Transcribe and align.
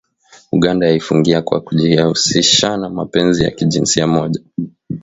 Uganda 0.51 0.85
yaifungia 0.87 1.41
kwa 1.41 1.61
kujihusishanna 1.61 2.89
mapenzi 2.89 3.43
ya 3.43 3.51
jinsia 3.51 4.07
moja 4.07 4.41